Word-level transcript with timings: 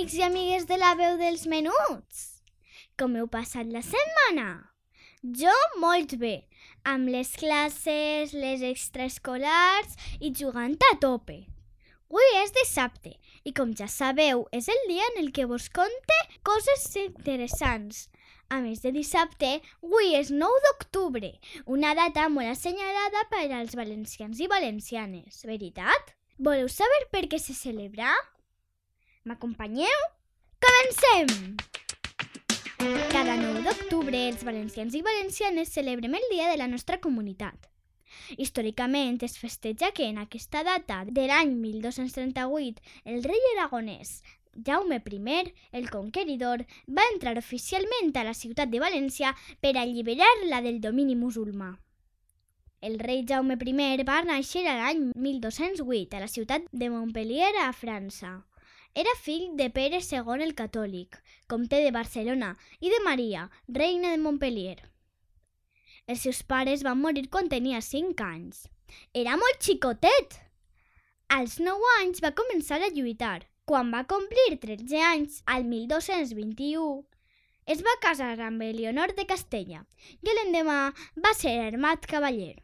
Amics 0.00 0.14
i 0.16 0.22
amigues 0.24 0.64
de 0.64 0.76
la 0.80 0.94
veu 0.96 1.18
dels 1.20 1.42
menuts! 1.44 2.20
Com 2.96 3.18
heu 3.20 3.26
passat 3.28 3.68
la 3.68 3.82
setmana? 3.84 4.46
Jo 5.20 5.52
molt 5.82 6.14
bé, 6.16 6.46
amb 6.88 7.10
les 7.12 7.34
classes, 7.36 8.32
les 8.32 8.64
extraescolars 8.64 9.98
i 10.24 10.30
jugant 10.32 10.78
a 10.88 10.94
tope. 11.04 11.36
Avui 12.08 12.32
és 12.40 12.54
dissabte 12.56 13.12
i 13.44 13.52
com 13.52 13.76
ja 13.76 13.90
sabeu 13.92 14.46
és 14.56 14.70
el 14.72 14.80
dia 14.88 15.04
en 15.10 15.20
el 15.26 15.30
que 15.36 15.44
vos 15.44 15.68
conte 15.68 16.18
coses 16.48 16.88
interessants. 17.04 18.08
A 18.48 18.64
més 18.64 18.80
de 18.80 18.96
dissabte, 18.96 19.58
avui 19.84 20.16
és 20.16 20.32
9 20.32 20.64
d'octubre, 20.70 21.34
una 21.66 21.92
data 21.92 22.30
molt 22.32 22.56
assenyalada 22.56 23.28
per 23.28 23.50
als 23.52 23.76
valencians 23.76 24.40
i 24.40 24.48
valencianes, 24.48 25.44
veritat? 25.44 26.16
Voleu 26.40 26.72
saber 26.72 27.04
per 27.12 27.26
què 27.28 27.36
se 27.36 27.52
celebra? 27.52 28.16
M'acompanyeu? 29.28 30.04
Comencem! 30.64 31.56
Cada 33.12 33.34
9 33.36 33.60
d'octubre 33.66 34.16
els 34.30 34.40
valencians 34.48 34.96
i 34.96 35.02
valencianes 35.04 35.74
celebrem 35.76 36.16
el 36.16 36.24
dia 36.30 36.46
de 36.48 36.56
la 36.56 36.68
nostra 36.72 36.96
comunitat. 37.04 37.68
Històricament 38.40 39.20
es 39.28 39.36
festeja 39.36 39.90
que 39.92 40.08
en 40.08 40.22
aquesta 40.22 40.64
data 40.64 41.02
de 41.04 41.26
l'any 41.28 41.52
1238 41.52 42.80
el 43.04 43.20
rei 43.28 43.44
aragonès 43.52 44.22
Jaume 44.56 45.02
I, 45.04 45.52
el 45.72 45.90
conqueridor, 45.90 46.64
va 46.88 47.04
entrar 47.12 47.36
oficialment 47.36 48.16
a 48.16 48.24
la 48.24 48.32
ciutat 48.34 48.72
de 48.72 48.80
València 48.80 49.36
per 49.60 49.76
alliberar-la 49.76 50.64
del 50.64 50.80
domini 50.80 51.14
musulmà. 51.14 51.74
El 52.80 52.96
rei 52.98 53.26
Jaume 53.28 53.60
I 53.60 54.02
va 54.02 54.22
néixer 54.24 54.64
l'any 54.64 55.10
1208 55.14 56.16
a 56.16 56.20
la 56.24 56.36
ciutat 56.38 56.64
de 56.72 56.88
Montpellier, 56.88 57.52
a 57.60 57.74
França. 57.76 58.38
Era 58.92 59.10
fill 59.22 59.56
de 59.56 59.68
Pere 59.70 60.00
II 60.02 60.42
el 60.42 60.54
Catòlic, 60.58 61.18
comte 61.46 61.78
de 61.78 61.92
Barcelona, 61.94 62.56
i 62.80 62.90
de 62.90 62.98
Maria, 63.04 63.44
reina 63.68 64.10
de 64.10 64.18
Montpellier. 64.18 64.80
Els 66.10 66.24
seus 66.26 66.40
pares 66.42 66.82
van 66.82 66.98
morir 66.98 67.28
quan 67.30 67.48
tenia 67.52 67.80
5 67.86 68.24
anys. 68.26 68.64
Era 69.14 69.36
molt 69.38 69.62
xicotet! 69.62 70.40
Als 71.30 71.60
9 71.62 71.92
anys 72.00 72.18
va 72.24 72.34
començar 72.34 72.80
a 72.82 72.90
lluitar. 72.90 73.46
Quan 73.64 73.94
va 73.94 74.02
complir 74.10 74.58
13 74.58 75.04
anys, 75.12 75.38
al 75.46 75.62
1221, 75.70 77.04
es 77.70 77.86
va 77.86 77.94
casar 78.02 78.34
amb 78.42 78.66
Eleonor 78.66 79.14
de 79.14 79.28
Castella 79.30 79.84
i 80.26 80.34
l'endemà 80.34 80.80
va 81.22 81.34
ser 81.38 81.54
armat 81.68 82.10
cavaller. 82.10 82.56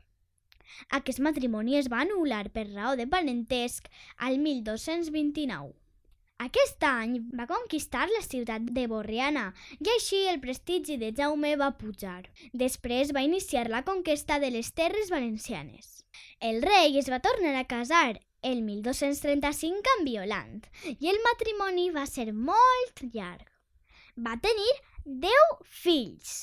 Aquest 0.98 1.22
matrimoni 1.22 1.78
es 1.78 1.86
va 1.92 2.02
anul·lar 2.02 2.48
per 2.50 2.66
raó 2.74 2.98
de 2.98 3.06
parentesc 3.06 3.86
al 4.18 4.42
1229. 4.42 5.85
Aquest 6.44 6.84
any 6.84 7.14
va 7.38 7.46
conquistar 7.48 8.06
la 8.10 8.20
ciutat 8.24 8.64
de 8.76 8.82
Borriana 8.90 9.44
i 9.80 9.88
així 9.94 10.18
el 10.28 10.40
prestigi 10.42 10.98
de 11.00 11.08
Jaume 11.16 11.54
va 11.56 11.70
pujar. 11.80 12.28
Després 12.52 13.12
va 13.16 13.24
iniciar 13.24 13.64
la 13.72 13.80
conquesta 13.86 14.36
de 14.42 14.50
les 14.52 14.68
terres 14.80 15.08
valencianes. 15.14 16.04
El 16.40 16.60
rei 16.62 16.98
es 17.00 17.08
va 17.12 17.22
tornar 17.24 17.54
a 17.56 17.64
casar 17.70 18.20
el 18.42 18.60
1235 18.66 19.96
amb 19.96 20.10
Violant 20.10 20.60
i 20.92 21.08
el 21.14 21.22
matrimoni 21.24 21.88
va 21.96 22.04
ser 22.10 22.28
molt 22.32 23.02
llarg. 23.16 23.48
Va 24.28 24.36
tenir 24.44 24.70
10 25.26 25.58
fills. 25.64 26.36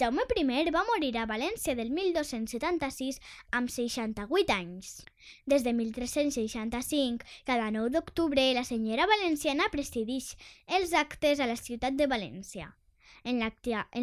Jaume 0.00 0.22
I 0.40 0.70
va 0.72 0.86
morir 0.88 1.10
a 1.20 1.26
València 1.28 1.74
del 1.76 1.90
1276 1.92 3.18
amb 3.58 3.68
68 3.68 4.54
anys. 4.54 5.04
Des 5.44 5.66
de 5.66 5.74
1365, 5.76 7.26
cada 7.44 7.70
9 7.70 7.92
d'octubre, 7.92 8.54
la 8.56 8.64
senyora 8.64 9.06
valenciana 9.06 9.68
presideix 9.70 10.32
els 10.66 10.94
actes 10.94 11.40
a 11.40 11.46
la 11.46 11.60
ciutat 11.60 11.92
de 12.00 12.08
València. 12.08 12.72
En 13.24 13.38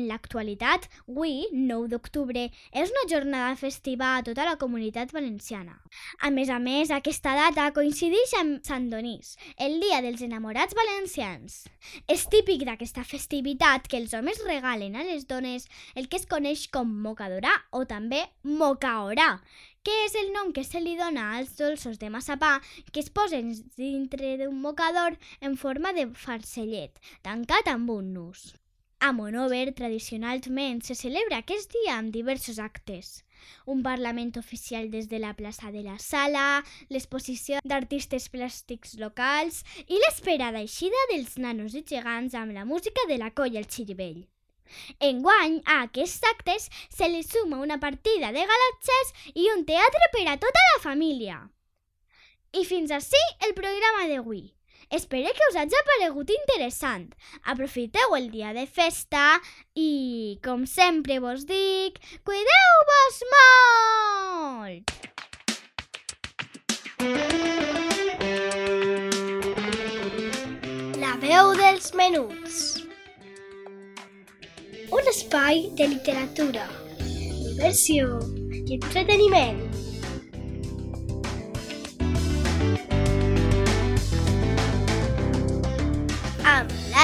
l'actualitat, 0.07 0.85
avui, 1.09 1.41
9 1.51 1.89
d'octubre, 1.91 2.45
és 2.71 2.93
una 2.93 3.05
jornada 3.11 3.55
festiva 3.59 4.13
a 4.15 4.23
tota 4.23 4.45
la 4.47 4.55
comunitat 4.61 5.11
valenciana. 5.11 5.75
A 6.23 6.31
més 6.31 6.49
a 6.49 6.59
més, 6.63 6.91
aquesta 6.95 7.33
data 7.35 7.69
coincideix 7.75 8.35
amb 8.39 8.63
Sant 8.63 8.89
Donís, 8.93 9.35
el 9.57 9.79
dia 9.83 9.99
dels 10.05 10.23
enamorats 10.23 10.77
valencians. 10.77 11.65
És 12.07 12.27
típic 12.31 12.63
d'aquesta 12.67 13.03
festivitat 13.03 13.89
que 13.91 13.99
els 13.99 14.15
homes 14.15 14.39
regalen 14.47 14.95
a 14.95 15.03
les 15.07 15.27
dones 15.27 15.67
el 15.95 16.07
que 16.07 16.21
es 16.21 16.29
coneix 16.29 16.67
com 16.71 16.87
mocadora 17.03 17.51
o 17.75 17.83
també 17.89 18.23
mocaorà, 18.43 19.33
que 19.83 19.95
és 20.05 20.15
el 20.19 20.31
nom 20.35 20.51
que 20.55 20.63
se 20.67 20.81
li 20.83 20.95
dona 20.99 21.29
als 21.37 21.55
dolços 21.59 21.99
de 22.01 22.09
massapà 22.13 22.51
que 22.91 23.03
es 23.03 23.09
posen 23.09 23.51
dintre 23.77 24.35
d'un 24.41 24.59
mocador 24.61 25.15
en 25.41 25.55
forma 25.57 25.93
de 25.95 26.09
farcellet, 26.25 26.99
tancat 27.23 27.71
amb 27.71 27.95
un 27.95 28.13
nus. 28.13 28.49
A 29.01 29.13
Monover, 29.13 29.73
tradicionalment, 29.73 30.81
se 30.83 30.93
celebra 30.93 31.37
aquest 31.39 31.71
dia 31.71 31.93
amb 31.95 32.11
diversos 32.11 32.57
actes. 32.59 33.23
Un 33.65 33.79
parlament 33.81 34.33
oficial 34.35 34.89
des 34.91 35.07
de 35.07 35.21
la 35.23 35.31
plaça 35.37 35.71
de 35.71 35.85
la 35.85 35.95
Sala, 36.03 36.65
l'exposició 36.91 37.61
d'artistes 37.63 38.27
plàstics 38.33 38.97
locals 38.99 39.61
i 39.87 40.01
l'esperada 40.03 40.59
eixida 40.59 41.05
dels 41.13 41.37
nanos 41.39 41.79
i 41.79 41.85
gegants 41.87 42.35
amb 42.35 42.51
la 42.57 42.67
música 42.67 43.07
de 43.07 43.21
la 43.23 43.31
colla 43.31 43.63
El 43.63 43.71
Xirivell. 43.71 44.27
Enguany, 44.99 45.61
a 45.63 45.79
aquests 45.87 46.27
actes 46.35 46.67
se 46.91 47.07
li 47.07 47.23
suma 47.23 47.63
una 47.63 47.79
partida 47.79 48.35
de 48.35 48.45
galatges 48.51 49.15
i 49.33 49.47
un 49.55 49.63
teatre 49.63 50.11
per 50.11 50.27
a 50.27 50.37
tota 50.43 50.67
la 50.73 50.83
família. 50.83 51.41
I 52.51 52.67
fins 52.67 52.91
així 52.91 53.27
el 53.47 53.55
programa 53.55 54.09
d'avui. 54.11 54.49
Espero 54.91 55.29
que 55.35 55.45
us 55.51 55.55
hagi 55.55 55.75
aparegut 55.77 56.31
interessant. 56.33 57.11
Aprofiteu 57.45 58.15
el 58.17 58.31
dia 58.33 58.53
de 58.57 58.65
festa 58.65 59.37
i, 59.77 60.39
com 60.41 60.65
sempre 60.65 61.19
vos 61.21 61.45
dic, 61.45 61.99
cuideu-vos 62.25 63.19
molt! 63.35 64.89
La 71.05 71.13
veu 71.21 71.53
dels 71.61 71.93
menuts. 71.93 72.59
Un 74.89 75.13
espai 75.13 75.67
de 75.77 75.93
literatura, 75.93 76.65
diversió 76.97 78.17
i 78.65 78.81
entreteniment. 78.81 79.68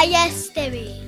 Amb 0.06 0.14
Laia 0.14 0.28
Esteve. 0.28 1.05